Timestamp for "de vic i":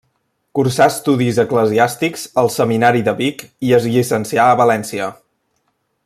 3.09-3.75